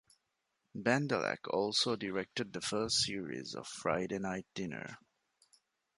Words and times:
Bendelack 0.75 1.47
also 1.51 1.95
directed 1.95 2.51
the 2.53 2.61
first 2.61 3.01
series 3.03 3.53
of 3.53 3.67
"Friday 3.67 4.17
Night 4.17 4.47
Dinner". 4.55 4.97